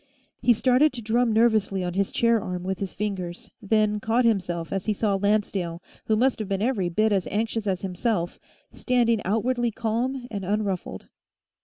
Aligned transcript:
He 0.41 0.53
started 0.53 0.93
to 0.93 1.01
drum 1.03 1.31
nervously 1.31 1.83
on 1.83 1.93
his 1.93 2.11
chair 2.11 2.41
arm 2.41 2.63
with 2.63 2.79
his 2.79 2.95
fingers, 2.95 3.51
then 3.61 3.99
caught 3.99 4.25
himself 4.25 4.73
as 4.73 4.87
he 4.87 4.93
saw 4.93 5.13
Lancedale, 5.13 5.79
who 6.07 6.15
must 6.15 6.39
have 6.39 6.47
been 6.49 6.59
every 6.59 6.89
bit 6.89 7.11
as 7.11 7.27
anxious 7.27 7.67
as 7.67 7.81
himself, 7.81 8.39
standing 8.71 9.21
outwardly 9.25 9.69
calm 9.69 10.25
and 10.31 10.43
unruffled. 10.43 11.07